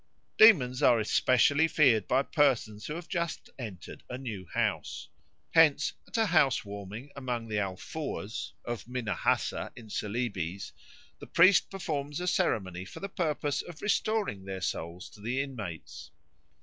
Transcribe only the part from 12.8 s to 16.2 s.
for the purpose of restoring their souls to the inmates.